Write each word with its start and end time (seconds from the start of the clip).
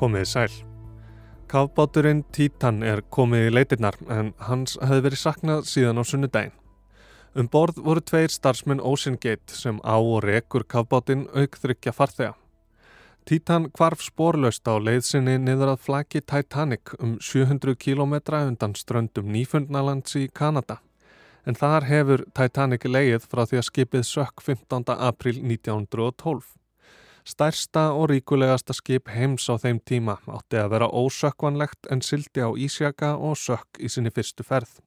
Komiði 0.00 0.24
sæl. 0.24 0.52
Kafbáturinn 1.50 2.22
Titan 2.32 2.78
er 2.86 3.02
komið 3.12 3.50
í 3.50 3.52
leitirnar 3.52 3.98
en 4.08 4.30
hans 4.46 4.78
hefði 4.80 5.02
verið 5.04 5.20
saknað 5.20 5.66
síðan 5.68 6.00
á 6.00 6.04
sunnudaginn. 6.08 6.54
Um 7.36 7.50
borð 7.52 7.82
voru 7.84 8.00
tveir 8.00 8.32
starfsmenn 8.32 8.80
Ocean 8.80 9.18
Gate 9.20 9.52
sem 9.52 9.76
á 9.84 10.00
og 10.00 10.22
rekur 10.24 10.64
kafbátinn 10.64 11.26
aukþryggja 11.36 11.92
farþega. 11.92 12.32
Titan 13.28 13.66
kvarf 13.76 14.00
spórlaust 14.00 14.64
á 14.64 14.80
leiðsinni 14.80 15.36
niður 15.38 15.74
að 15.74 15.84
flaki 15.84 16.22
Titanic 16.24 16.94
um 16.98 17.18
700 17.20 17.76
km 17.76 18.16
undan 18.38 18.72
ströndum 18.74 19.28
Nýfundnalands 19.28 20.16
í 20.16 20.30
Kanada. 20.32 20.78
En 21.44 21.54
þar 21.54 21.84
hefur 21.90 22.24
Titanic 22.32 22.88
leið 22.88 23.28
frá 23.28 23.44
því 23.44 23.60
að 23.60 23.68
skipið 23.68 24.08
sökk 24.08 24.40
15. 24.48 24.96
april 24.96 25.44
1912. 25.44 26.59
Stærsta 27.30 27.90
og 27.94 28.08
ríkulegasta 28.10 28.74
skip 28.74 29.10
heims 29.14 29.44
á 29.46 29.54
þeim 29.62 29.78
tíma 29.86 30.16
átti 30.26 30.58
að 30.58 30.72
vera 30.72 30.88
ósökkvanlegt 30.90 31.86
en 31.94 32.02
sildi 32.02 32.42
á 32.42 32.50
Ísjaka 32.50 33.12
og 33.14 33.36
sökk 33.38 33.78
í 33.78 33.90
sinni 33.92 34.10
fyrstu 34.10 34.42
ferð. 34.46 34.80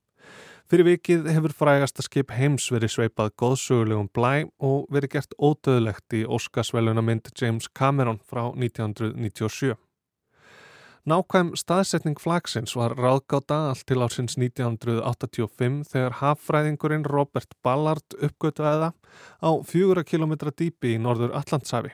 Fyrir 0.68 0.88
vikið 0.88 1.30
hefur 1.32 1.54
frægasta 1.56 2.04
skip 2.04 2.34
heims 2.36 2.66
verið 2.74 2.94
sveipað 2.96 3.34
góðsögulegum 3.40 4.10
blæ 4.16 4.50
og 4.64 4.92
verið 4.92 5.16
gert 5.16 5.36
ódöðlegt 5.40 6.18
í 6.20 6.26
Óskarsvelunamynd 6.26 7.32
James 7.40 7.70
Cameron 7.72 8.20
frá 8.28 8.50
1997. 8.52 9.76
Nákvæm 11.04 11.52
staðsetning 11.60 12.20
flagsins 12.20 12.76
var 12.80 12.96
ráðgáta 12.96 13.58
allt 13.72 13.84
til 13.88 14.00
ásins 14.04 14.38
1985 14.40 15.82
þegar 15.92 16.20
haffræðingurinn 16.22 17.04
Robert 17.08 17.56
Ballard 17.64 18.16
uppgötuðaða 18.24 18.94
á 19.44 19.52
4 19.68 20.08
km 20.08 20.40
dýpi 20.56 20.96
í 20.96 21.04
norður 21.04 21.36
Allandsafi. 21.36 21.92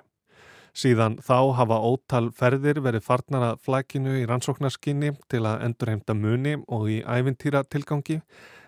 Síðan 0.74 1.18
þá 1.24 1.56
hafa 1.58 1.80
ótal 1.82 2.30
ferðir 2.36 2.82
verið 2.86 3.06
farnar 3.06 3.46
að 3.50 3.62
flaginu 3.66 4.16
í 4.20 4.26
rannsóknarskinni 4.30 5.12
til 5.32 5.44
að 5.50 5.66
endurheimta 5.68 6.16
muni 6.16 6.56
og 6.68 6.88
í 6.90 7.02
ævintýra 7.04 7.64
tilgangi 7.66 8.22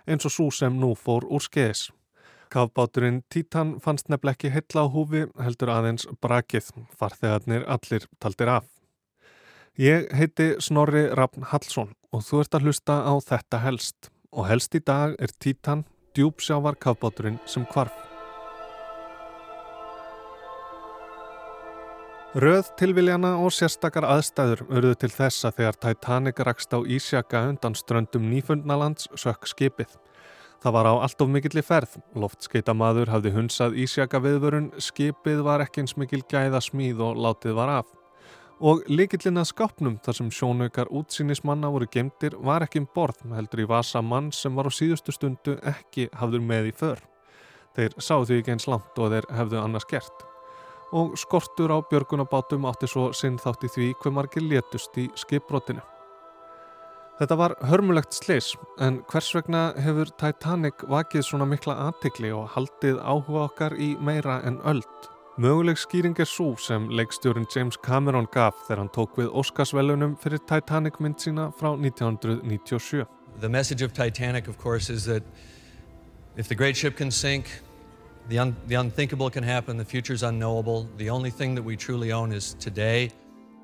eins 0.07 0.25
og 0.25 0.33
svo 0.33 0.49
sem 0.51 0.77
nú 0.81 0.93
fór 0.97 1.27
úr 1.29 1.43
skeiðis. 1.45 1.89
Kafbáturinn 2.51 3.21
Titan 3.31 3.77
fannst 3.79 4.09
nefnileg 4.11 4.35
ekki 4.35 4.51
heilla 4.51 4.83
á 4.83 4.91
húfi 4.91 5.23
heldur 5.39 5.71
aðeins 5.71 6.07
brakið, 6.19 6.73
farþegarnir 6.99 7.63
allir 7.63 8.09
taldir 8.19 8.51
af. 8.51 8.67
Ég 9.79 10.09
heiti 10.11 10.57
Snorri 10.59 11.07
Rafn 11.15 11.47
Hallsson 11.47 11.95
og 12.11 12.27
þú 12.27 12.43
ert 12.43 12.59
að 12.59 12.67
hlusta 12.67 12.99
á 13.07 13.13
þetta 13.23 13.63
helst 13.63 14.11
og 14.35 14.49
helst 14.51 14.75
í 14.75 14.83
dag 14.83 15.15
er 15.15 15.31
Titan 15.39 15.85
djúpsjávar 16.15 16.75
kafbáturinn 16.75 17.39
sem 17.47 17.63
kvarf. 17.71 18.10
Röð 22.31 22.69
tilviljana 22.79 23.33
og 23.43 23.51
sérstakar 23.51 24.05
aðstæður 24.07 24.61
urðu 24.71 24.93
til 25.01 25.09
þess 25.11 25.43
að 25.49 25.57
þegar 25.57 25.77
Titanic 25.83 26.37
rakst 26.47 26.71
á 26.71 26.79
Ísjaka 26.79 27.41
undan 27.49 27.75
ströndum 27.75 28.29
Nýfundnalands 28.31 29.09
sökk 29.19 29.49
skipið. 29.51 29.97
Það 30.63 30.75
var 30.77 30.87
á 30.87 30.93
allt 31.03 31.25
of 31.25 31.27
mikilli 31.27 31.59
ferð, 31.59 31.97
loftskeittamaður 32.15 33.11
hafði 33.11 33.33
hunsað 33.35 33.75
Ísjaka 33.83 34.23
viðvörun, 34.23 34.71
skipið 34.79 35.43
var 35.43 35.65
ekki 35.65 35.83
eins 35.83 35.97
mikil 35.99 36.21
gæða 36.31 36.63
smíð 36.63 37.03
og 37.09 37.19
látið 37.19 37.59
var 37.59 37.73
af. 37.81 37.91
Og 38.63 38.87
líkillin 38.87 39.43
að 39.43 39.51
skápnum 39.51 39.99
þar 39.99 40.21
sem 40.21 40.31
sjónaukar 40.31 40.87
útsýnismanna 40.87 41.67
voru 41.75 41.91
gemdir 41.91 42.39
var 42.39 42.63
ekki 42.63 42.85
um 42.85 42.89
borð, 42.95 43.27
heldur 43.35 43.65
í 43.65 43.69
vasa 43.75 43.99
mann 43.99 44.31
sem 44.31 44.55
var 44.55 44.71
á 44.71 44.79
síðustu 44.79 45.11
stundu 45.11 45.59
ekki 45.75 46.07
hafður 46.15 46.47
með 46.47 46.71
í 46.71 46.75
för. 46.79 47.03
Þeir 47.75 47.99
því 47.99 48.39
ekki 48.39 48.55
eins 48.55 48.71
langt 48.71 48.95
og 48.95 49.11
þeir 49.11 49.33
hefðu 49.35 49.65
annars 49.65 49.91
gert 49.91 50.30
og 50.91 51.15
skortur 51.19 51.71
á 51.71 51.77
björgunabátum 51.81 52.67
átti 52.69 52.89
svo 52.89 53.11
sinn 53.15 53.39
þátt 53.39 53.65
í 53.67 53.71
því 53.71 53.87
hver 54.01 54.15
margir 54.15 54.43
létust 54.43 54.97
í 54.99 55.07
skipbrotinu. 55.15 55.81
Þetta 57.21 57.37
var 57.37 57.53
hörmulegt 57.69 58.15
sleis 58.17 58.55
en 58.81 59.03
hvers 59.11 59.29
vegna 59.35 59.71
hefur 59.77 60.09
Titanic 60.17 60.81
vakið 60.89 61.27
svona 61.27 61.45
mikla 61.45 61.75
aðtikli 61.87 62.31
og 62.33 62.47
haldið 62.55 62.97
áhuga 62.97 63.43
okkar 63.45 63.75
í 63.77 63.91
meira 64.01 64.39
en 64.47 64.57
öld? 64.65 65.09
Möguleg 65.37 65.77
skýring 65.77 66.17
er 66.19 66.25
svo 66.25 66.55
sem 66.57 66.89
leikstjórin 66.89 67.45
James 67.55 67.77
Cameron 67.77 68.27
gaf 68.33 68.65
þegar 68.65 68.81
hann 68.81 68.91
tók 68.97 69.15
við 69.21 69.29
Óskarsvelunum 69.37 70.17
fyrir 70.19 70.41
Titanic 70.49 70.97
mynd 70.99 71.21
sína 71.21 71.51
frá 71.55 71.71
1997. 71.75 73.05
The 73.39 73.49
message 73.49 73.85
of 73.85 73.93
Titanic 73.93 74.47
of 74.47 74.57
course 74.57 74.89
is 74.89 75.05
that 75.05 75.23
if 76.35 76.47
the 76.47 76.55
great 76.55 76.75
ship 76.75 76.97
can 76.97 77.11
sink 77.11 77.61
The, 78.29 78.39
un 78.39 78.55
the 78.67 78.75
unthinkable 78.75 79.29
can 79.29 79.43
happen, 79.43 79.77
the 79.77 79.85
future's 79.85 80.23
unknowable. 80.23 80.87
The 80.97 81.09
only 81.09 81.31
thing 81.31 81.55
that 81.55 81.63
we 81.63 81.75
truly 81.75 82.11
own 82.11 82.31
is 82.31 82.55
today. 82.59 83.09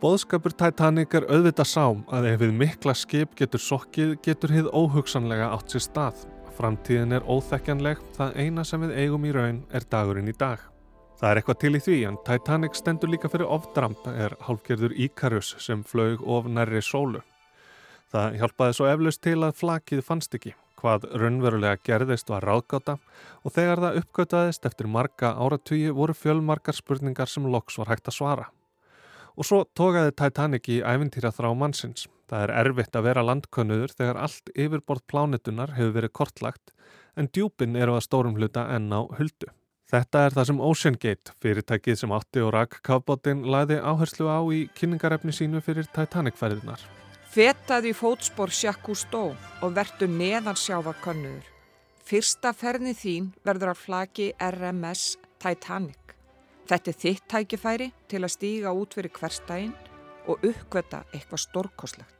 Bóðskapur 0.01 0.53
Titanic 0.53 1.15
er 1.17 1.25
auðvitað 1.25 1.69
sám 1.71 2.01
að 2.13 2.27
ef 2.29 2.41
við 2.43 2.51
mikla 2.53 2.93
skip 2.93 3.31
getur 3.39 3.61
sokkið 3.63 4.11
getur 4.21 4.51
hið 4.53 4.67
óhugsanlega 4.69 5.47
átt 5.55 5.73
sér 5.73 5.85
stað. 5.87 6.25
Framtíðin 6.57 7.15
er 7.17 7.25
óþekkjanleg, 7.25 8.01
það 8.17 8.37
eina 8.37 8.65
sem 8.65 8.83
við 8.85 8.93
eigum 9.01 9.25
í 9.25 9.33
raun 9.33 9.63
er 9.73 9.87
dagurinn 9.89 10.29
í 10.29 10.35
dag. 10.37 10.61
Það 11.17 11.31
er 11.31 11.39
eitthvað 11.39 11.59
til 11.63 11.73
í 11.73 11.81
því 11.81 11.97
en 12.11 12.21
Titanic 12.27 12.77
stendur 12.77 13.09
líka 13.09 13.29
fyrir 13.33 13.49
ofdramp 13.49 14.05
er 14.11 14.37
hálfgerður 14.45 14.93
Íkarus 15.07 15.55
sem 15.65 15.81
flög 15.81 16.21
of 16.21 16.45
nærri 16.45 16.83
sólu. 16.85 17.23
Það 18.13 18.37
hjálpaði 18.43 18.77
svo 18.77 18.89
eflaust 18.91 19.25
til 19.25 19.39
að 19.41 19.57
flakið 19.57 20.05
fannst 20.05 20.37
ekki. 20.37 20.53
Hvað 20.77 21.07
raunverulega 21.17 21.79
gerðist 21.81 22.29
var 22.29 22.45
ráðgáta 22.45 22.99
og 23.41 23.53
þegar 23.55 23.81
það 23.81 23.97
uppgötaðist 24.01 24.67
eftir 24.69 24.89
marga 24.93 25.33
áratugi 25.33 25.89
voru 25.97 26.13
fjölmarkar 26.13 26.77
spurningar 26.77 27.31
sem 27.31 27.47
loks 27.49 27.79
var 27.81 27.89
hægt 27.93 28.11
að 28.11 28.17
svara. 28.19 28.47
Og 29.37 29.45
svo 29.45 29.63
tókaði 29.77 30.13
Titanic 30.17 30.69
í 30.69 30.79
æfintýra 30.85 31.33
þrá 31.33 31.49
mannsins. 31.57 32.07
Það 32.29 32.43
er 32.43 32.53
erfitt 32.61 32.97
að 32.97 33.07
vera 33.07 33.25
landkönnuður 33.25 33.93
þegar 33.97 34.21
allt 34.27 34.51
yfirborð 34.53 35.05
plánetunar 35.09 35.73
hefur 35.77 35.95
verið 35.97 36.13
kortlagt 36.19 36.73
en 37.17 37.29
djúpin 37.33 37.77
eru 37.79 37.95
að 37.97 38.05
stórum 38.05 38.37
hluta 38.37 38.67
enn 38.75 38.93
á 38.93 39.01
huldu. 39.17 39.49
Þetta 39.87 40.25
er 40.27 40.35
það 40.35 40.47
sem 40.49 40.61
Ocean 40.67 40.97
Gate, 40.99 41.33
fyrirtækið 41.41 41.99
sem 42.01 42.11
átti 42.11 42.43
og 42.43 42.51
rakk 42.53 42.81
kafbótinn, 42.83 43.45
læði 43.47 43.79
áherslu 43.79 44.27
á 44.27 44.43
í 44.51 44.65
kynningarefni 44.75 45.31
sínu 45.31 45.63
fyrir 45.63 45.87
Titanic-færiðnar. 45.95 46.83
Fetaði 47.27 47.91
fótspór 47.91 48.51
Jacques 48.55 48.83
Cousteau 48.85 49.33
og 49.61 49.73
verdu 49.75 50.07
neðan 50.07 50.55
sjávarkönnuður. 50.55 51.43
Fyrsta 52.07 52.53
ferni 52.55 52.93
þín 52.95 53.33
verður 53.43 53.73
að 53.73 53.81
flaki 53.81 54.27
RMS 54.39 55.17
Titanic. 55.43 56.15
Þetta 56.71 56.91
er 56.93 56.99
þitt 57.03 57.25
tækifæri 57.27 57.89
til 58.07 58.21
að 58.23 58.31
stíga 58.31 58.71
út 58.71 58.95
fyrir 58.95 59.11
hverstægin 59.11 59.75
og 60.27 60.39
uppgöta 60.47 61.03
eitthvað 61.11 61.43
stórkoslegt. 61.43 62.15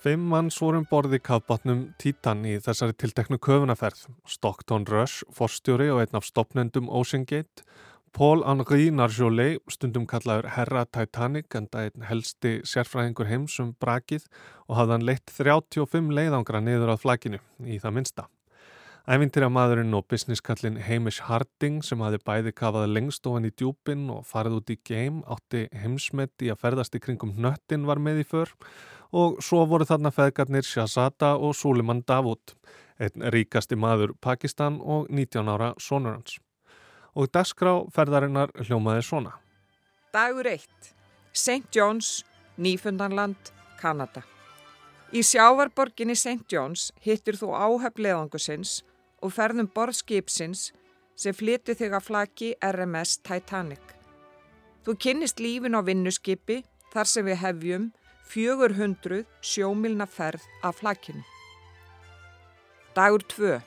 Fimm 0.00 0.28
manns 0.32 0.56
vorum 0.60 0.84
borði 0.88 1.18
kafbátnum 1.20 1.90
Titan 2.00 2.44
í 2.48 2.54
þessari 2.60 2.96
tilteknu 2.96 3.40
köfunaferð. 3.40 4.06
Stockton 4.28 4.84
Rush, 4.88 5.24
forstjóri 5.32 5.90
og 5.92 6.04
einn 6.04 6.20
af 6.20 6.28
stopnendum 6.28 6.88
Ocean 6.88 7.24
Gate 7.28 7.64
Paul-Henri 8.10 8.90
Narjolet, 8.90 9.60
stundum 9.70 10.02
kallaður 10.10 10.48
Herra 10.56 10.82
Titanic, 10.90 11.46
enda 11.54 11.84
einn 11.86 12.02
helsti 12.08 12.56
sérfræðingur 12.66 13.28
heims 13.30 13.54
um 13.62 13.70
brakið 13.80 14.26
og 14.66 14.80
hafði 14.80 14.96
hann 14.96 15.06
leitt 15.06 15.30
35 15.36 16.10
leiðangra 16.18 16.60
niður 16.64 16.90
á 16.92 16.96
flaginu 16.98 17.38
í 17.62 17.78
það 17.78 17.94
minsta. 18.00 18.26
Ævintýra 19.10 19.48
maðurinn 19.48 19.94
og 19.96 20.04
businesskallin 20.10 20.82
Hamish 20.84 21.24
Harding 21.28 21.80
sem 21.86 22.02
hafði 22.02 22.20
bæði 22.26 22.54
kafaði 22.58 22.90
lengst 22.96 23.30
ofan 23.30 23.46
í 23.48 23.54
djúpin 23.54 24.04
og 24.12 24.26
farið 24.28 24.58
út 24.58 24.74
í 24.74 24.78
geim 24.90 25.22
átti 25.30 25.64
heimsmet 25.72 26.44
í 26.44 26.50
að 26.52 26.60
ferðast 26.66 26.98
í 26.98 27.04
kringum 27.06 27.38
nöttin 27.38 27.86
var 27.88 28.02
með 28.02 28.24
í 28.24 28.28
för 28.34 28.52
og 29.16 29.40
svo 29.42 29.64
voru 29.70 29.86
þarna 29.86 30.12
feðgarnir 30.14 30.66
Shahzada 30.66 31.36
og 31.38 31.56
Suleiman 31.58 32.04
Davud, 32.06 32.58
einn 32.98 33.30
ríkasti 33.34 33.78
maður 33.78 34.18
Pakistan 34.20 34.82
og 34.82 35.08
19 35.08 35.48
ára 35.48 35.72
sonur 35.78 36.18
hans 36.18 36.40
og 37.14 37.30
dagskrá 37.34 37.76
ferðarinnar 37.94 38.52
hljómaði 38.64 39.04
svona. 39.06 39.36
Dagur 40.14 40.46
1. 40.46 40.66
St. 41.32 41.66
John's, 41.74 42.24
Nýfundanland, 42.58 43.52
Kanada. 43.80 44.22
Í 45.10 45.22
sjávarborginni 45.26 46.14
St. 46.14 46.46
John's 46.50 46.90
hittir 47.02 47.38
þú 47.38 47.54
áhefleðangusins 47.54 48.80
og 49.22 49.34
ferðum 49.34 49.70
borðskipsins 49.74 50.70
sem 51.18 51.34
flyttu 51.36 51.74
þig 51.76 51.96
að 51.96 52.06
flaki 52.06 52.50
RMS 52.64 53.18
Titanic. 53.26 53.82
Þú 54.86 54.96
kynnist 55.04 55.42
lífin 55.42 55.76
á 55.76 55.84
vinnuskipi 55.84 56.62
þar 56.92 57.10
sem 57.10 57.26
við 57.26 57.42
hefjum 57.42 57.90
400 58.30 59.24
sjómilna 59.42 60.06
ferð 60.06 60.46
af 60.62 60.78
flakinu. 60.80 61.24
Dagur 62.94 63.22
2. 63.34 63.58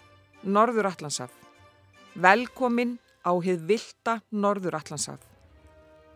Norður 0.44 0.90
Allansaf. 0.90 1.32
Velkomin 2.16 2.98
á 3.24 3.32
hið 3.44 3.64
vilda 3.70 4.20
Norðurallanshaf. 4.32 5.22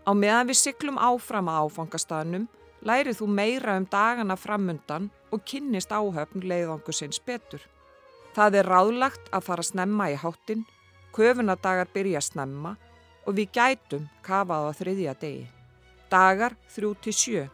Á 0.08 0.12
meðan 0.16 0.52
við 0.52 0.60
syklum 0.62 1.00
áfram 1.00 1.50
að 1.52 1.68
áfangastaðnum 1.68 2.48
lærið 2.88 3.20
þú 3.20 3.28
meira 3.28 3.76
um 3.80 3.88
dagana 3.92 4.38
framundan 4.40 5.10
og 5.32 5.44
kynnist 5.48 5.92
áhöfn 5.92 6.46
leiðangusins 6.48 7.20
betur. 7.26 7.64
Það 8.36 8.60
er 8.62 8.70
ráðlagt 8.72 9.32
að 9.34 9.48
fara 9.50 9.66
snemma 9.66 10.12
í 10.14 10.18
háttin, 10.20 10.66
köfunadagar 11.16 11.90
byrja 11.94 12.22
snemma 12.22 12.76
og 13.26 13.36
við 13.40 13.52
gætum 13.58 14.06
kafað 14.24 14.70
á 14.70 14.72
þriðja 14.80 15.16
degi. 15.20 15.48
Dagar 16.12 16.56
3-7. 16.72 17.48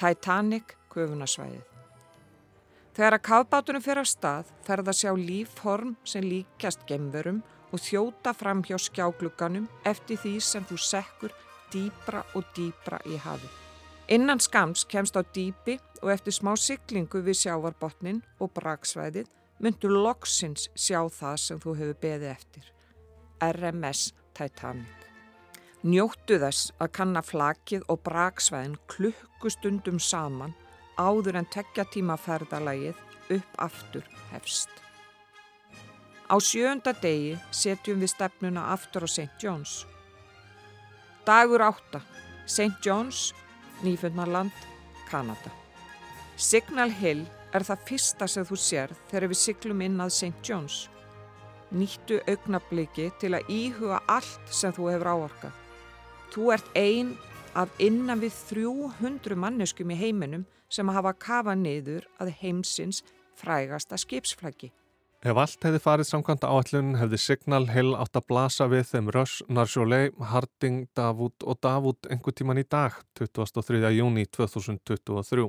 Titanic 0.00 0.74
köfunasvæðið. 0.90 1.68
Þegar 2.92 3.16
að 3.16 3.24
kafbátunum 3.28 3.84
fyrir 3.84 4.02
að 4.02 4.10
stað 4.10 4.48
fer 4.66 4.82
það 4.84 4.98
sjá 4.98 5.12
lífform 5.16 5.92
sem 6.04 6.24
líkjast 6.26 6.82
gemverum 6.88 7.38
og 7.72 7.80
þjóta 7.80 8.34
fram 8.36 8.62
hjá 8.66 8.76
skjáglugganum 8.78 9.68
eftir 9.88 10.20
því 10.20 10.34
sem 10.44 10.64
þú 10.68 10.78
sekkur 10.78 11.34
dýbra 11.72 12.22
og 12.36 12.44
dýbra 12.56 13.00
í 13.08 13.16
hafi. 13.16 13.48
Innan 14.12 14.40
skams 14.40 14.84
kemst 14.84 15.16
á 15.16 15.22
dýpi 15.24 15.78
og 16.02 16.10
eftir 16.12 16.34
smá 16.36 16.52
syklingu 16.58 17.22
við 17.24 17.38
sjávarbotnin 17.44 18.20
og 18.40 18.52
braksvæðið 18.56 19.30
myndu 19.62 19.88
loksins 19.88 20.68
sjá 20.74 21.00
það 21.08 21.36
sem 21.44 21.62
þú 21.62 21.76
hefur 21.78 22.00
beðið 22.02 22.34
eftir. 22.34 22.66
RMS 23.42 24.12
Titanic. 24.36 24.98
Njóttu 25.82 26.38
þess 26.38 26.70
að 26.78 26.92
kanna 26.98 27.22
flakið 27.26 27.86
og 27.90 28.02
braksvæðin 28.06 28.76
klukkustundum 28.90 29.98
saman 29.98 30.54
áður 30.98 31.40
en 31.40 31.48
tekja 31.50 31.86
tíma 31.90 32.18
ferðalagið 32.20 32.98
upp 33.34 33.58
aftur 33.66 34.06
hefst. 34.30 34.70
Á 36.30 36.36
sjönda 36.40 36.92
degi 36.92 37.36
setjum 37.50 38.00
við 38.02 38.12
stefnuna 38.14 38.68
aftur 38.74 39.06
á 39.06 39.08
St. 39.08 39.30
John's. 39.42 39.86
Dagur 41.26 41.62
átta, 41.62 42.02
St. 42.46 42.78
John's, 42.82 43.32
Nýfundmarland, 43.82 44.54
Kanada. 45.10 45.50
Signal 46.36 46.90
Hill 46.90 47.26
er 47.52 47.64
það 47.66 47.84
fyrsta 47.86 48.26
sem 48.30 48.46
þú 48.48 48.56
sér 48.58 48.94
þegar 49.10 49.28
við 49.30 49.40
siglum 49.42 49.82
inn 49.84 50.00
að 50.00 50.14
St. 50.16 50.40
John's. 50.42 50.86
Nýttu 51.72 52.18
augnabliki 52.28 53.10
til 53.20 53.32
að 53.36 53.48
íhuga 53.52 54.02
allt 54.10 54.50
sem 54.52 54.72
þú 54.76 54.90
hefur 54.92 55.12
áorkað. 55.14 55.54
Þú 56.32 56.50
ert 56.54 56.68
ein 56.76 57.14
af 57.54 57.72
innan 57.80 58.20
við 58.20 58.36
300 58.48 59.36
manneskum 59.36 59.92
í 59.92 59.98
heiminum 60.00 60.46
sem 60.72 60.88
hafa 60.88 61.12
kafa 61.12 61.54
niður 61.56 62.06
að 62.20 62.32
heimsins 62.40 63.02
frægasta 63.36 63.98
skipsflaggi. 64.00 64.72
Ef 65.22 65.38
allt 65.38 65.62
hefði 65.62 65.78
farið 65.78 66.06
samkvæmt 66.08 66.42
áallun 66.42 66.96
hefði 66.98 67.18
Signal 67.22 67.68
Hill 67.70 67.92
átt 67.94 68.18
að 68.18 68.24
blasa 68.26 68.66
við 68.66 68.88
þeim 68.88 69.10
Rush, 69.14 69.44
Narjolei, 69.46 70.08
Harding, 70.18 70.88
Davud 70.98 71.46
og 71.46 71.60
Davud 71.62 72.08
einhver 72.10 72.34
tíman 72.34 72.58
í 72.58 72.64
dag, 72.66 72.96
23. 73.20 73.78
júni 73.94 74.26
2023. 74.26 75.46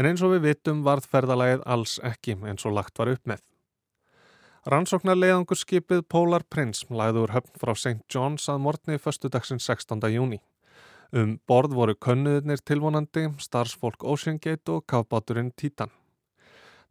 En 0.00 0.08
eins 0.08 0.24
og 0.24 0.32
við 0.32 0.46
vitum 0.46 0.80
varð 0.88 1.04
ferðalagið 1.04 1.68
alls 1.68 1.98
ekki 2.00 2.38
eins 2.48 2.64
og 2.64 2.78
lagt 2.78 2.96
var 2.96 3.12
upp 3.12 3.28
með. 3.28 3.44
Rannsóknar 4.64 5.20
leiðangurskipið 5.20 6.06
Polar 6.08 6.48
Prince 6.48 6.88
lagður 6.88 7.36
höfn 7.36 7.60
frá 7.60 7.76
St. 7.76 7.98
John's 8.08 8.48
að 8.48 8.64
morgni 8.64 8.96
förstu 8.96 9.28
dagsins 9.28 9.68
16. 9.68 10.00
júni. 10.16 10.40
Um 11.12 11.42
borð 11.44 11.76
voru 11.76 11.92
könnuðnir 11.92 12.64
tilvonandi, 12.64 13.34
starfsfólk 13.36 14.00
Ocean 14.00 14.40
Gate 14.40 14.78
og 14.78 14.86
kafbáturinn 14.88 15.52
Titan. 15.52 15.92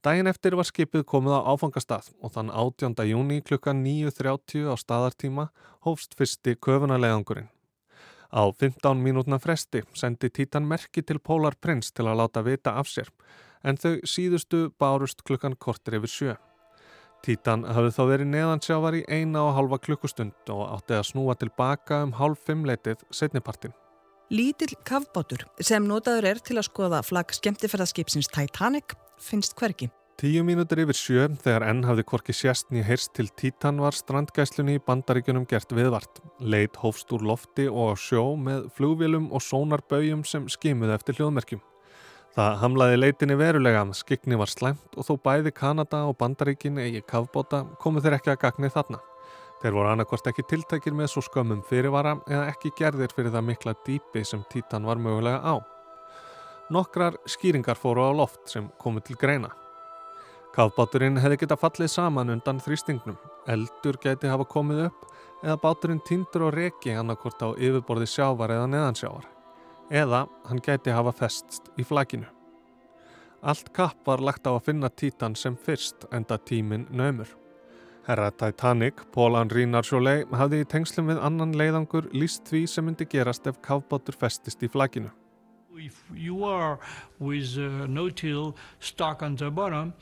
Dægin 0.01 0.25
eftir 0.25 0.55
var 0.57 0.65
skipið 0.65 1.03
komið 1.05 1.35
á 1.37 1.41
áfangastað 1.53 2.07
og 2.25 2.31
þann 2.33 2.47
18. 2.49 2.95
júni 3.05 3.35
klukka 3.45 3.69
9.30 3.77 4.71
á 4.73 4.75
staðartíma 4.81 5.51
hófst 5.85 6.15
fyrsti 6.17 6.55
köfunarleðangurinn. 6.57 7.51
Á 8.33 8.41
15 8.49 8.97
mínútna 8.97 9.37
fresti 9.37 9.83
sendi 9.93 10.31
Títan 10.33 10.65
merki 10.65 11.03
til 11.05 11.19
Polar 11.19 11.53
Prince 11.53 11.93
til 11.93 12.07
að 12.09 12.17
láta 12.17 12.41
vita 12.41 12.73
af 12.81 12.89
sér 12.89 13.11
en 13.61 13.77
þau 13.77 13.99
síðustu 14.01 14.71
bárust 14.81 15.21
klukkan 15.21 15.53
kortir 15.53 15.99
yfir 15.99 16.13
sjö. 16.15 16.33
Títan 17.21 17.67
hafði 17.69 17.93
þá 17.93 18.01
verið 18.09 18.31
neðansjávar 18.31 18.97
í 18.97 19.03
eina 19.05 19.45
og 19.45 19.53
halva 19.59 19.77
klukkustund 19.77 20.49
og 20.49 20.63
átti 20.79 20.97
að 20.97 21.11
snúa 21.11 21.37
tilbaka 21.37 22.01
um 22.07 22.15
hálf 22.17 22.41
fimmleitið 22.49 23.05
setnipartin. 23.13 23.77
Lítill 24.33 24.73
kavbátur 24.87 25.45
sem 25.61 25.85
notaður 25.85 26.31
er 26.31 26.41
til 26.41 26.57
að 26.57 26.69
skoða 26.71 27.05
flagg 27.05 27.37
skemmtifærðarskipsins 27.37 28.31
Titanic 28.33 28.97
finnst 29.21 29.55
hverki. 29.59 29.91
Tíu 30.21 30.43
mínútur 30.45 30.83
yfir 30.83 30.97
sjö 30.97 31.23
þegar 31.41 31.63
enn 31.65 31.79
hafði 31.87 32.03
korki 32.05 32.33
sjastni 32.35 32.83
heyrst 32.85 33.15
til 33.17 33.31
Títan 33.33 33.79
var 33.81 33.95
strandgæslunni 33.97 34.75
í 34.77 34.81
bandaríkunum 34.85 35.47
gert 35.49 35.73
viðvart. 35.73 36.19
Leit 36.37 36.77
hófst 36.77 37.09
úr 37.15 37.23
lofti 37.25 37.65
og 37.65 37.93
á 37.93 37.95
sjó 37.97 38.35
með 38.37 38.67
flugvélum 38.75 39.31
og 39.33 39.41
sónarböjum 39.41 40.21
sem 40.29 40.45
skimuði 40.45 40.93
eftir 40.93 41.17
hljóðmerkjum. 41.17 41.63
Það 42.37 42.59
hamlaði 42.61 42.99
leitinni 43.01 43.35
verulega, 43.35 43.81
skikni 43.97 44.37
var 44.39 44.53
slæmt 44.53 44.93
og 44.93 45.09
þó 45.09 45.17
bæði 45.25 45.55
Kanada 45.57 46.05
og 46.05 46.19
bandaríkin 46.21 46.77
eigi 46.79 47.01
kavbóta 47.01 47.65
komu 47.81 47.99
þeir 48.05 48.19
ekki 48.19 48.35
að 48.35 48.41
gagni 48.45 48.69
þarna. 48.71 49.01
Þeir 49.61 49.75
voru 49.75 49.89
annarkvort 49.91 50.29
ekki 50.29 50.45
tiltækir 50.53 50.93
með 51.01 51.11
svo 51.15 51.25
skömmum 51.25 51.65
fyrirvara 51.65 52.19
eða 52.29 52.47
ekki 52.53 52.75
gerðir 52.77 53.17
fyrir 53.17 53.33
það 53.33 53.49
mikla 53.49 53.75
dýpi 53.89 54.23
sem 54.25 54.45
Títan 54.53 54.85
var 54.85 55.01
mögulega 55.01 55.41
á. 55.41 55.70
Nokkrar 56.71 57.17
skýringar 57.27 57.75
fóru 57.75 58.05
á 58.07 58.11
loft 58.15 58.47
sem 58.47 58.69
komu 58.79 59.01
til 59.03 59.17
greina. 59.19 59.49
Kafbáturinn 60.55 61.19
hefði 61.19 61.41
geta 61.41 61.57
fallið 61.59 61.89
saman 61.91 62.31
undan 62.31 62.61
þrýstingnum, 62.63 63.17
eldur 63.51 63.99
geti 63.99 64.31
hafa 64.31 64.45
komið 64.47 64.85
upp 64.85 65.05
eða 65.43 65.57
báturinn 65.59 66.01
tindur 66.07 66.47
og 66.47 66.55
reki 66.55 66.95
annarkvort 66.95 67.43
á 67.43 67.49
yfirborði 67.55 68.07
sjávar 68.07 68.55
eða 68.55 68.69
neðansjávar. 68.71 69.27
Eða 69.91 70.25
hann 70.47 70.63
geti 70.63 70.95
hafa 70.95 71.11
festst 71.11 71.67
í 71.75 71.83
flaginu. 71.87 72.29
Allt 73.41 73.73
kapp 73.75 74.07
var 74.07 74.23
lagt 74.23 74.47
á 74.47 74.55
að 74.55 74.65
finna 74.69 74.89
Títan 74.89 75.35
sem 75.35 75.57
fyrst 75.59 76.05
enda 76.11 76.37
tímin 76.37 76.87
nömur. 76.91 77.27
Herra 78.07 78.31
Titanic, 78.31 79.03
Paul 79.11 79.35
Henri 79.35 79.65
Narjolei, 79.67 80.23
hafði 80.31 80.63
í 80.63 80.67
tengslum 80.71 81.11
við 81.11 81.19
annan 81.19 81.51
leiðangur 81.57 82.07
líst 82.15 82.47
því 82.47 82.63
sem 82.67 82.87
myndi 82.87 83.09
gerast 83.09 83.47
ef 83.49 83.59
kafbátur 83.65 84.15
festist 84.17 84.63
í 84.63 84.71
flaginu. 84.71 85.11
If 85.77 86.03
you 86.13 86.43
are 86.43 86.79
with 87.19 87.57
a 87.57 87.87
no-till 87.87 88.55
stuck 88.79 89.23
on 89.23 89.35
the 89.35 89.49
bottom, 89.49 89.93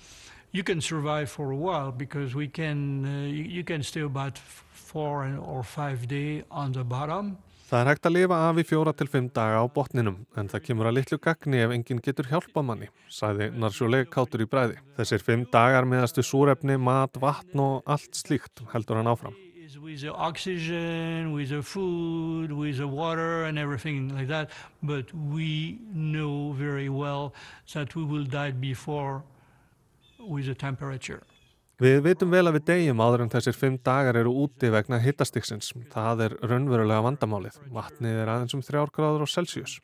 you 0.52 0.64
can 0.64 0.82
survive 0.82 1.30
for 1.30 1.52
a 1.52 1.56
while 1.56 1.92
because 1.92 2.34
we 2.34 2.48
can, 2.48 3.06
uh, 3.06 3.28
you 3.28 3.64
can 3.64 3.84
stay 3.84 4.02
about 4.02 4.38
four 4.38 5.26
or 5.38 5.64
five 5.64 6.08
days 6.08 6.44
on 6.50 6.72
the 6.72 6.84
bottom. 6.84 7.38
Það 7.70 7.84
er 7.84 7.90
hægt 7.92 8.08
að 8.10 8.14
lifa 8.16 8.38
af 8.48 8.58
í 8.58 8.64
fjóra 8.66 8.94
til 8.98 9.06
fimm 9.14 9.28
daga 9.30 9.60
á 9.62 9.66
botninum 9.70 10.16
en 10.42 10.48
það 10.50 10.64
kemur 10.66 10.90
að 10.90 10.96
litlu 10.98 11.20
gagni 11.22 11.60
ef 11.62 11.74
enginn 11.76 12.02
getur 12.02 12.26
hjálpa 12.32 12.64
manni, 12.66 12.90
sæði 13.14 13.52
Narsjóleg 13.54 14.10
kátur 14.10 14.42
í 14.42 14.50
bræði. 14.50 14.80
Þessir 14.98 15.22
fimm 15.22 15.46
dagar 15.54 15.86
meðastu 15.86 16.26
súrefni, 16.26 16.80
mat, 16.82 17.22
vatn 17.22 17.62
og 17.62 17.86
allt 17.86 18.18
slíkt 18.18 18.66
heldur 18.74 18.98
hann 18.98 19.12
áfram. 19.14 19.38
With 19.78 20.02
the 20.02 20.14
oxygen, 20.14 21.32
with 21.34 21.50
the 21.50 21.62
food, 21.62 22.52
with 22.52 22.78
the 22.78 22.88
water 22.88 23.44
and 23.44 23.60
everything 23.60 24.10
like 24.16 24.28
that, 24.28 24.50
but 24.82 25.14
we 25.14 25.78
know 25.94 26.54
very 26.54 26.90
well 26.90 27.34
that 27.74 27.96
we 27.96 28.04
will 28.04 28.26
die 28.26 28.52
before 28.52 29.22
with 30.18 30.46
the 30.48 30.56
temperature. 30.56 31.22
Við 31.80 32.02
vitum 32.04 32.34
vel 32.34 32.50
að 32.50 32.58
við 32.58 32.64
degjum 32.68 33.00
áður 33.00 33.22
en 33.24 33.30
þessir 33.32 33.56
fimm 33.56 33.78
dagar 33.86 34.18
eru 34.20 34.34
úti 34.42 34.72
vegna 34.74 34.98
hittastiksins. 35.00 35.70
Það 35.94 36.24
er 36.26 36.38
raunverulega 36.44 37.06
vandamálið. 37.06 37.60
Vatnið 37.72 38.24
er 38.24 38.32
aðeins 38.34 38.58
um 38.58 38.64
þrjár 38.66 38.92
gráður 38.96 39.24
á 39.24 39.28
Celsius. 39.32 39.78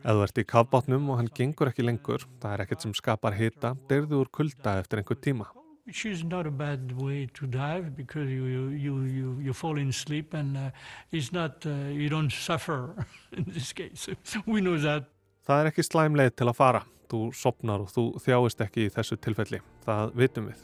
Ef 0.00 0.16
þú 0.16 0.22
ert 0.24 0.40
í 0.40 0.46
kafbátnum 0.48 1.10
og 1.12 1.18
hann 1.20 1.32
gengur 1.34 1.72
ekki 1.72 1.84
lengur, 1.84 2.24
það 2.40 2.54
er 2.54 2.64
ekkert 2.64 2.86
sem 2.86 2.94
skapar 2.96 3.36
hitta, 3.36 3.74
deyrðu 3.90 4.22
úr 4.22 4.32
kulda 4.32 4.78
eftir 4.80 5.02
einhver 5.02 5.20
tíma. 5.20 5.50
Which 5.84 6.06
is 6.06 6.22
not 6.22 6.46
a 6.46 6.50
bad 6.50 6.92
way 6.92 7.28
to 7.34 7.46
dive 7.46 7.96
because 7.96 8.30
you, 8.30 8.68
you, 8.68 9.02
you, 9.02 9.38
you 9.42 9.52
fall 9.52 9.78
in 9.78 9.90
sleep 9.92 10.32
and 10.32 10.56
uh, 10.56 10.70
it's 11.10 11.32
not, 11.32 11.66
uh, 11.66 11.70
you 11.90 12.08
don't 12.08 12.30
suffer 12.30 12.94
in 13.32 13.44
this 13.48 13.72
case. 13.72 14.08
We 14.46 14.60
know 14.60 14.78
that. 14.78 15.10
Það 15.42 15.60
er 15.64 15.70
ekki 15.72 15.82
slæm 15.82 16.14
leið 16.14 16.36
til 16.38 16.46
að 16.52 16.58
fara. 16.60 16.84
Þú 17.10 17.24
sopnar 17.34 17.82
og 17.82 17.90
þú 17.90 18.04
þjáist 18.22 18.62
ekki 18.62 18.86
í 18.86 18.92
þessu 18.94 19.18
tilfelli. 19.18 19.58
Það 19.82 20.14
vitum 20.22 20.46
við. 20.52 20.62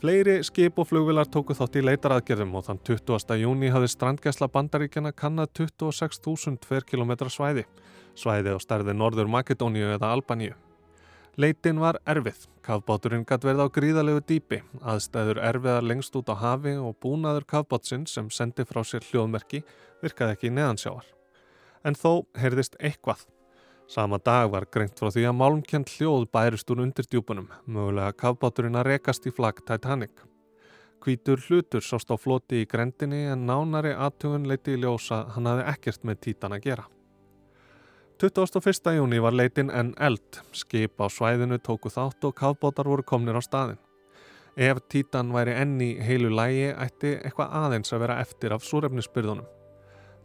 Fleiri 0.00 0.38
skip 0.44 0.80
og 0.80 0.88
flugvilar 0.88 1.28
tóku 1.28 1.54
þátt 1.56 1.76
í 1.80 1.84
leitaraðgerðum 1.84 2.56
og 2.58 2.64
þann 2.66 2.80
20. 2.88 3.36
júni 3.40 3.70
hafði 3.72 3.92
strandgæsla 3.92 4.48
bandaríkjana 4.52 5.12
kannad 5.16 5.52
26.000 5.56 6.88
km 6.88 7.14
svæði, 7.28 7.64
svæði 8.16 8.52
á 8.52 8.58
stærði 8.60 8.96
Norður 8.96 9.28
Makedóníu 9.32 9.94
eða 9.94 10.16
Albaníu. 10.16 10.56
Leitin 11.34 11.80
var 11.82 11.96
erfið, 12.06 12.44
kafbáturinn 12.62 13.24
gætt 13.26 13.42
verið 13.42 13.66
á 13.66 13.74
gríðalegu 13.74 14.20
dýpi, 14.22 14.60
aðstæður 14.86 15.40
erfiðar 15.42 15.82
lengst 15.82 16.14
út 16.14 16.28
á 16.30 16.38
hafi 16.38 16.76
og 16.78 16.94
búnaður 17.02 17.42
kafbátsinn 17.50 18.04
sem 18.06 18.28
sendi 18.30 18.62
frá 18.62 18.84
sér 18.86 19.02
hljóðmerki 19.08 19.64
virkaði 20.04 20.36
ekki 20.36 20.52
neðansjáar. 20.54 21.08
En 21.82 21.98
þó 21.98 22.22
heyrðist 22.38 22.78
eitthvað. 22.78 23.26
Sama 23.90 24.20
dag 24.22 24.52
var 24.54 24.68
greint 24.70 24.94
frá 24.94 25.10
því 25.10 25.26
að 25.26 25.36
málmkjönd 25.40 25.90
hljóð 25.96 26.28
bærist 26.30 26.70
úr 26.70 26.84
undirdjúpunum, 26.86 27.50
mögulega 27.66 28.14
kafbáturinn 28.14 28.78
að 28.78 28.92
rekast 28.92 29.26
í 29.26 29.34
flagg 29.34 29.58
Titanic. 29.66 30.22
Hvítur 31.02 31.42
hlutur 31.48 31.82
sást 31.82 32.14
á 32.14 32.16
floti 32.16 32.62
í 32.62 32.70
grendinni 32.70 33.26
en 33.32 33.42
nánari 33.50 33.90
aðtugun 33.90 34.46
leiti 34.46 34.78
í 34.78 34.84
ljósa 34.86 35.24
hann 35.34 35.50
hafi 35.50 35.66
ekkert 35.74 36.06
með 36.06 36.28
títan 36.28 36.54
að 36.54 36.70
gera. 36.70 36.86
21. 38.20 38.94
júni 38.96 39.18
var 39.18 39.34
leitin 39.34 39.70
enn 39.74 39.90
eld, 39.98 40.38
skip 40.54 41.00
á 41.02 41.10
svæðinu 41.10 41.58
tóku 41.58 41.90
þátt 41.90 42.22
og 42.28 42.36
kafbátar 42.38 42.86
voru 42.86 43.02
komnir 43.02 43.34
á 43.34 43.42
staðin. 43.42 43.80
Ef 44.54 44.78
títan 44.86 45.32
væri 45.34 45.56
enn 45.58 45.80
í 45.82 45.96
heilu 45.98 46.30
lægi 46.30 46.68
ætti 46.70 47.16
eitthvað 47.16 47.56
aðeins 47.58 47.90
að 47.90 48.04
vera 48.04 48.20
eftir 48.22 48.54
af 48.54 48.62
súrefnisbyrðunum. 48.62 49.50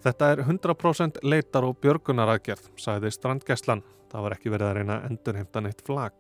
Þetta 0.06 0.32
er 0.32 0.44
100% 0.46 1.18
leitar 1.26 1.66
og 1.66 1.82
björgunaraðgerð, 1.82 2.70
sagði 2.78 3.10
strandgæslan. 3.12 3.82
Það 4.14 4.26
var 4.26 4.38
ekki 4.38 4.54
verið 4.54 4.70
að 4.70 4.78
reyna 4.78 5.00
að 5.00 5.10
endurheimta 5.10 5.66
neitt 5.66 5.82
flag. 5.86 6.14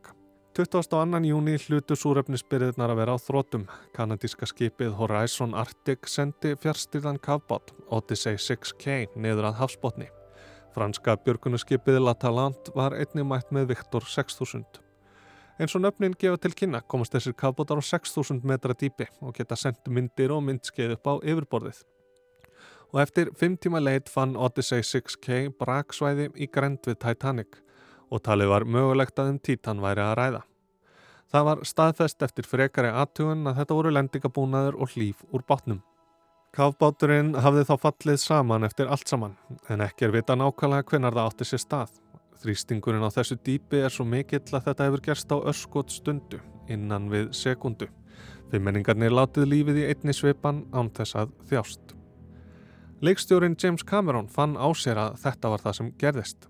22. 0.58 1.22
júni 1.30 1.58
hlutu 1.70 1.96
súrefnisbyrðirnar 1.96 2.96
að 2.96 3.04
vera 3.04 3.14
á 3.14 3.18
þrótum. 3.22 3.70
Kanadíska 3.94 4.50
skipið 4.50 4.98
Horizon 4.98 5.54
Arctic 5.54 6.10
sendi 6.10 6.58
fjárstyrðan 6.58 7.22
kavbát 7.22 7.76
Odyssey 7.94 8.42
6K 8.42 9.06
niður 9.16 9.54
að 9.54 9.62
hafsbótni. 9.62 10.10
Franska 10.79 11.17
björgunaskipið 11.19 11.98
La 12.00 12.13
Talente 12.15 12.71
var 12.71 12.93
einnig 12.95 13.25
mætt 13.27 13.50
með 13.51 13.74
Victor 13.74 14.05
6000. 14.07 14.77
Eins 15.59 15.74
og 15.75 15.81
nöfnin 15.83 16.13
gefa 16.15 16.39
til 16.39 16.53
kynna 16.55 16.79
komast 16.79 17.12
þessir 17.12 17.36
kavbótar 17.36 17.81
á 17.81 17.83
6000 17.83 18.45
metra 18.48 18.71
dýpi 18.71 19.09
og 19.19 19.36
geta 19.36 19.57
sendt 19.59 19.89
myndir 19.91 20.31
og 20.31 20.39
myndskeið 20.48 20.93
upp 20.95 21.09
á 21.12 21.13
yfirborðið. 21.19 21.81
Og 22.93 23.01
eftir 23.03 23.33
5 23.41 23.59
tíma 23.65 23.83
leit 23.83 24.07
fann 24.07 24.38
Odyssey 24.39 24.86
6K 24.88 25.50
braksvæði 25.59 26.29
í 26.39 26.48
grend 26.48 26.88
við 26.88 27.01
Titanic 27.03 27.59
og 28.07 28.24
talið 28.24 28.53
var 28.53 28.63
mögulegt 28.63 29.19
að 29.19 29.33
um 29.33 29.43
Titan 29.43 29.83
væri 29.83 30.05
að 30.05 30.15
ræða. 30.21 30.43
Það 31.27 31.50
var 31.51 31.67
staðfest 31.74 32.24
eftir 32.24 32.48
frekari 32.48 32.95
aðtugun 32.95 33.51
að 33.51 33.59
þetta 33.59 33.81
voru 33.81 33.95
lendingabúnaður 33.98 34.79
og 34.79 34.95
hlýf 34.95 35.27
úr 35.27 35.43
bátnum. 35.43 35.83
Kafbáturinn 36.56 37.36
hafði 37.38 37.62
þá 37.70 37.75
fallið 37.84 38.15
saman 38.24 38.65
eftir 38.65 38.89
allt 38.89 39.10
saman 39.12 39.36
en 39.70 39.84
ekki 39.86 40.08
er 40.08 40.13
vita 40.15 40.34
nákvæmlega 40.39 40.88
hvenar 40.89 41.13
það 41.13 41.29
átti 41.29 41.46
sér 41.46 41.62
stað. 41.62 41.91
Þrýstingurinn 42.41 43.06
á 43.06 43.13
þessu 43.13 43.38
dýpi 43.46 43.84
er 43.84 43.94
svo 43.94 44.06
mikill 44.08 44.41
að 44.58 44.65
þetta 44.70 44.88
hefur 44.88 45.03
gerst 45.06 45.29
á 45.29 45.38
örskot 45.38 45.94
stundu 45.94 46.39
innan 46.72 47.10
við 47.12 47.29
sekundu. 47.38 47.89
Fimmenningarnir 48.50 49.13
látið 49.13 49.50
lífið 49.51 49.82
í 49.84 49.88
einni 49.91 50.15
svipan 50.15 50.63
án 50.74 50.89
þess 50.96 51.20
að 51.22 51.34
þjást. 51.51 51.96
Leikstjórin 53.06 53.58
James 53.62 53.86
Cameron 53.86 54.27
fann 54.27 54.58
á 54.58 54.68
sér 54.74 54.98
að 55.00 55.20
þetta 55.22 55.53
var 55.53 55.65
það 55.68 55.77
sem 55.77 55.91
gerðist. 56.01 56.50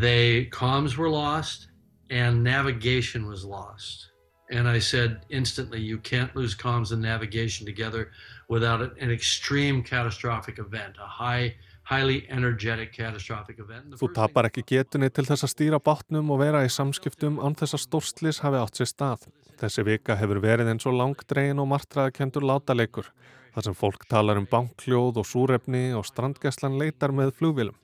They, 0.00 0.48
comms 0.50 0.98
were 0.98 1.10
lost 1.10 1.68
and 2.10 2.42
navigation 2.42 3.26
was 3.26 3.44
lost. 3.44 4.11
And 4.52 4.68
I 4.68 4.80
said 4.80 5.24
instantly, 5.30 5.80
you 5.80 5.98
can't 5.98 6.36
lose 6.36 6.54
comms 6.54 6.92
and 6.92 7.00
navigation 7.00 7.64
together 7.64 8.10
without 8.48 8.80
an 9.00 9.10
extreme 9.10 9.82
catastrophic 9.82 10.58
event, 10.58 10.96
a 11.00 11.06
high, 11.06 11.56
highly 11.84 12.26
energetic 12.28 12.92
catastrophic 12.92 13.58
event. 13.58 13.96
Þú 13.96 14.10
tapar 14.12 14.50
ekki 14.50 14.66
getunni 14.68 15.08
til 15.08 15.24
þess 15.24 15.46
að 15.48 15.54
stýra 15.54 15.80
bátnum 15.80 16.28
og 16.34 16.42
vera 16.44 16.60
í 16.66 16.70
samskiptum 16.70 17.40
án 17.40 17.56
þess 17.56 17.78
að 17.78 17.84
stórslis 17.86 18.42
hafi 18.44 18.60
átt 18.60 18.76
sér 18.76 18.92
stað. 18.92 19.26
Þessi 19.62 19.86
vika 19.88 20.18
hefur 20.20 20.42
verið 20.44 20.74
eins 20.74 20.84
og 20.90 20.98
langdregin 21.00 21.62
og 21.62 21.70
martraðakendur 21.72 22.44
látaleikur, 22.44 23.08
þar 23.54 23.68
sem 23.70 23.78
fólk 23.78 24.04
talar 24.10 24.40
um 24.40 24.48
bankljóð 24.50 25.22
og 25.22 25.28
súrefni 25.32 25.86
og 25.96 26.04
strandgæslan 26.08 26.76
leitar 26.82 27.14
með 27.16 27.32
flugvilum. 27.40 27.78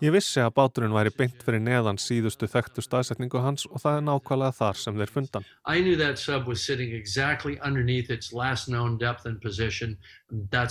Ég 0.00 0.14
vissi 0.14 0.40
að 0.40 0.54
báturinn 0.56 0.94
væri 0.96 1.10
beint 1.12 1.42
fyrir 1.44 1.60
neðan 1.60 1.98
síðustu 2.00 2.46
þekktu 2.48 2.80
staðsetningu 2.80 3.42
hans 3.44 3.66
og 3.68 3.82
það 3.82 3.98
er 3.98 4.04
nákvæmlega 4.06 4.56
þar 4.56 4.78
sem 4.80 4.96
þeir 4.96 5.10
fundan. 5.12 5.44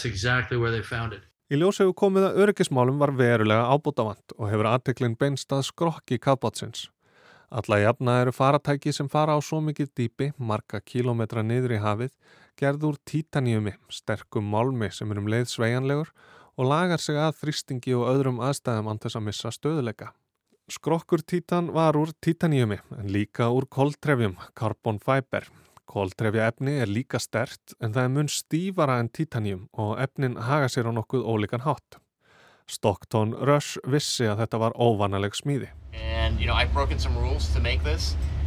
Exactly. 0.10 1.20
Í 1.50 1.60
ljósegu 1.62 1.94
komið 2.02 2.26
að 2.26 2.40
öryggismálum 2.42 2.98
var 3.02 3.14
verulega 3.20 3.70
ábútafant 3.70 4.34
og 4.40 4.50
hefur 4.50 4.72
aðteklinn 4.72 5.18
beinstað 5.22 5.62
skrokki 5.70 6.18
kafbátsins. 6.18 6.88
Alla 7.54 7.80
jafna 7.84 8.18
eru 8.24 8.34
faratæki 8.34 8.94
sem 8.94 9.10
fara 9.10 9.38
á 9.38 9.40
svo 9.46 9.62
mikið 9.62 9.94
dýpi, 9.98 10.32
marga 10.38 10.82
kílometra 10.82 11.46
niður 11.46 11.78
í 11.78 11.80
hafið, 11.86 12.12
gerður 12.58 12.98
títaníumi, 13.06 13.78
sterkum 13.94 14.50
málmi 14.50 14.90
sem 14.94 15.10
er 15.10 15.22
um 15.22 15.30
leið 15.30 15.50
sveianlegur 15.54 16.10
og 16.10 16.39
lagar 16.68 17.00
sig 17.00 17.16
að 17.16 17.38
þrýstingi 17.40 17.94
og 17.96 18.10
öðrum 18.10 18.42
aðstæðum 18.44 19.00
þess 19.00 19.16
að 19.16 19.26
missa 19.28 19.52
stöðuleika. 19.54 20.10
Skrokkur 20.70 21.24
títan 21.26 21.72
var 21.74 21.98
úr 21.98 22.12
títaníumi 22.22 22.78
en 22.98 23.08
líka 23.10 23.48
úr 23.50 23.66
kóltrefjum, 23.66 24.36
carbon 24.54 25.00
fiber. 25.00 25.48
Kóltrefja 25.90 26.50
efni 26.52 26.76
er 26.84 26.90
líka 26.90 27.20
stert 27.20 27.74
en 27.82 27.94
það 27.96 28.04
er 28.04 28.12
mun 28.18 28.30
stífara 28.30 29.00
en 29.02 29.10
títaníum 29.10 29.68
og 29.74 29.96
efnin 30.04 30.38
haga 30.38 30.68
sér 30.70 30.90
á 30.90 30.94
nokkuð 30.94 31.26
ólíkan 31.26 31.66
hátt. 31.66 31.98
Stockton 32.70 33.34
Rush 33.34 33.80
vissi 33.88 34.28
að 34.30 34.44
þetta 34.44 34.62
var 34.62 34.78
óvanaleg 34.78 35.34
smíði. 35.34 35.72
And 35.94 36.40
you 36.40 36.46
know, 36.46 36.58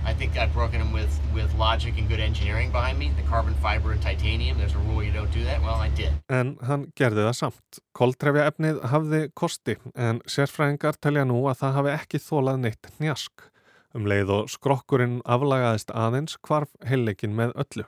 I 0.04 0.12
think 0.14 0.36
I've 0.36 0.52
broken 0.52 0.80
them 0.80 0.92
with, 0.92 1.20
with 1.34 1.54
logic 1.54 1.94
and 1.98 2.08
good 2.08 2.20
engineering 2.20 2.72
behind 2.72 2.98
me. 2.98 3.12
The 3.16 3.22
carbon 3.22 3.54
fiber 3.62 3.92
and 3.92 4.02
titanium, 4.02 4.58
there's 4.58 4.74
a 4.74 4.78
rule 4.78 5.02
you 5.02 5.12
don't 5.12 5.30
do 5.32 5.44
that. 5.44 5.62
Well, 5.62 5.78
I 5.78 5.88
did. 5.94 6.12
En 6.28 6.56
hann 6.66 6.88
gerði 6.98 7.22
það 7.28 7.36
samt. 7.38 7.80
Koltrefja 7.94 8.48
efnið 8.50 8.82
hafði 8.90 9.22
kosti 9.38 9.76
en 9.94 10.20
sérfræðingar 10.26 10.98
telja 10.98 11.24
nú 11.28 11.38
að 11.46 11.62
það 11.62 11.76
hafi 11.78 11.92
ekki 11.94 12.22
þólað 12.26 12.62
neitt 12.66 12.90
njask. 12.98 13.48
Um 13.94 14.08
leið 14.08 14.32
og 14.34 14.48
skrokkurinn 14.50 15.20
aflagaðist 15.28 15.92
aðeins 15.94 16.38
hvarf 16.42 16.72
heilleikin 16.88 17.36
með 17.38 17.52
öllu. 17.62 17.84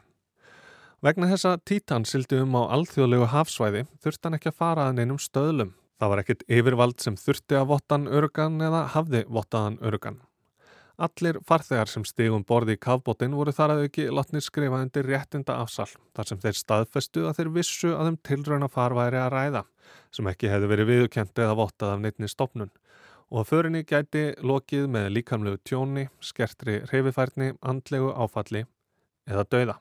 Vegna 1.05 1.29
þessa 1.33 1.57
títan 1.69 2.07
sildi 2.09 2.39
um 2.41 2.55
á 2.57 2.63
alþjóðlegu 2.77 3.27
hafsvæði 3.33 3.83
þurfti 4.05 4.29
hann 4.29 4.39
ekki 4.39 4.53
að 4.53 4.61
fara 4.61 4.87
að 4.89 5.01
neinum 5.01 5.19
stöðlum. 5.21 5.75
Það 5.99 6.13
var 6.13 6.23
ekkit 6.23 6.47
yfirvald 6.59 7.03
sem 7.03 7.19
þurfti 7.19 7.59
að 7.59 7.69
vottan 7.73 8.07
örugan 8.09 8.63
eða 8.63 8.87
hafði 8.95 9.25
vottaðan 9.29 9.81
örugan. 9.85 10.23
Allir 10.95 11.41
farþegar 11.43 11.91
sem 11.91 12.05
stigum 12.07 12.45
borði 12.47 12.77
í 12.77 12.79
kafbótin 12.79 13.33
voru 13.35 13.51
þar 13.55 13.73
að 13.75 13.81
auki 13.87 14.05
látnir 14.15 14.45
skrifa 14.47 14.79
undir 14.79 15.09
réttinda 15.09 15.57
afsal 15.59 15.89
þar 16.15 16.29
sem 16.29 16.39
þeir 16.45 16.59
staðfestu 16.61 17.25
að 17.27 17.41
þeir 17.41 17.51
vissu 17.57 17.91
að 17.97 18.11
þeim 18.11 18.19
tilrauna 18.29 18.69
farværi 18.71 19.19
að 19.19 19.33
ræða 19.35 19.65
sem 20.15 20.31
ekki 20.31 20.53
hefði 20.53 20.71
verið 20.71 20.91
viðukent 20.93 21.43
eða 21.43 21.59
vottað 21.59 21.97
af 21.97 22.05
neittni 22.05 22.31
stopnun 22.31 22.71
og 23.35 23.43
að 23.43 23.51
förinni 23.51 23.83
gæti 23.83 24.25
lokið 24.39 24.87
með 24.95 25.11
líkamlegu 25.17 25.59
tjóni, 25.67 26.07
skertri 26.23 26.85
reyfifærni, 26.93 27.57
andlegu 27.59 28.13
áfalli 28.15 28.63
eða 29.27 29.49
dauða. 29.51 29.79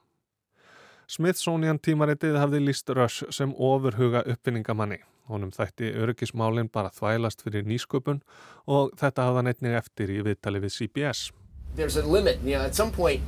Smithsonian 1.05 1.77
tímaritið 1.77 2.39
hafði 2.41 2.63
líst 2.63 2.89
Rush 2.89 3.29
sem 3.29 3.53
ofurhuga 3.53 4.25
uppfinningamanni 4.34 5.03
Honum 5.32 5.51
þætti 5.56 5.94
öryggismálinn 6.03 6.72
bara 6.74 6.92
þvælast 6.92 7.46
fyrir 7.46 7.68
nýsköpun 7.68 8.22
og 8.68 8.92
þetta 9.00 9.30
hafða 9.30 9.46
neittnig 9.48 9.77
eftir 9.80 10.12
í 10.12 10.20
viðtali 10.25 10.63
við 10.63 10.75
CBS. 10.77 11.32
You 11.75 11.88
know, 11.88 12.92
point, 12.92 13.24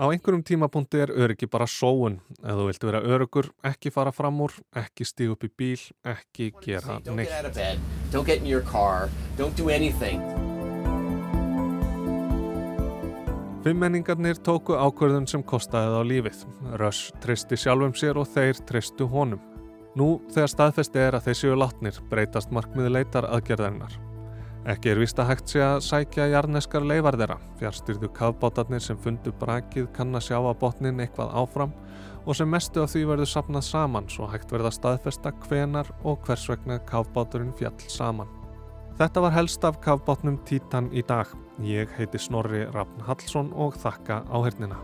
Á 0.00 0.08
einhverjum 0.08 0.42
tímapunkti 0.46 1.00
er 1.02 1.10
öryggi 1.12 1.44
bara 1.50 1.66
sóun. 1.68 2.20
Ef 2.40 2.56
þú 2.56 2.66
vilt 2.70 2.84
vera 2.86 3.00
örugur, 3.04 3.50
ekki 3.68 3.90
fara 3.92 4.12
fram 4.16 4.38
úr, 4.40 4.54
ekki 4.72 5.04
stíg 5.04 5.34
upp 5.34 5.44
í 5.44 5.50
bíl, 5.52 5.82
ekki 6.06 6.52
gera 6.62 6.96
neitt. 7.10 7.28
Fimmenningarnir 13.60 14.40
tóku 14.40 14.72
ákverðun 14.72 15.28
sem 15.28 15.42
kostaði 15.44 16.00
á 16.00 16.02
lífið. 16.06 16.46
Rush 16.80 17.12
tristi 17.20 17.60
sjálfum 17.60 17.92
sér 17.92 18.16
og 18.22 18.30
þeir 18.32 18.62
tristu 18.64 19.04
honum. 19.10 19.49
Nú 19.98 20.20
þegar 20.30 20.52
staðfesti 20.52 21.00
er 21.02 21.16
að 21.18 21.26
þeir 21.26 21.38
séu 21.40 21.56
látnir 21.58 21.96
breytast 22.10 22.52
markmiði 22.54 22.92
leitar 22.94 23.26
aðgerðarinnar. 23.26 23.96
Ekki 24.70 24.92
er 24.92 25.00
vist 25.00 25.18
að 25.18 25.30
hægt 25.30 25.50
sé 25.50 25.62
að 25.64 25.80
sækja 25.82 26.26
jarneskar 26.34 26.84
leifar 26.84 27.16
þeirra, 27.16 27.38
fjárstyrðu 27.58 28.10
kafbátarnir 28.14 28.82
sem 28.84 28.98
fundu 29.00 29.32
brakið 29.40 29.88
kann 29.96 30.14
að 30.14 30.26
sjá 30.28 30.36
að 30.38 30.58
botnin 30.60 31.00
eitthvað 31.00 31.32
áfram 31.42 31.72
og 32.26 32.36
sem 32.36 32.50
mestu 32.52 32.82
af 32.84 32.92
því 32.92 33.06
verður 33.08 33.30
sapnað 33.32 33.64
saman 33.66 34.10
svo 34.12 34.28
hægt 34.28 34.52
verða 34.52 34.70
staðfesta 34.76 35.32
hvenar 35.46 35.88
og 36.04 36.20
hvers 36.26 36.44
vegna 36.52 36.76
kafbáturinn 36.90 37.56
fjall 37.56 37.88
saman. 37.88 38.28
Þetta 39.00 39.24
var 39.24 39.32
helst 39.32 39.64
af 39.64 39.80
kafbátnum 39.80 40.36
Títan 40.44 40.92
í 40.92 41.00
dag. 41.08 41.32
Ég 41.64 41.88
heiti 41.96 42.20
Snorri 42.20 42.66
Rafn 42.68 43.00
Hallsson 43.08 43.48
og 43.56 43.80
þakka 43.80 44.26
áhernina. 44.28 44.76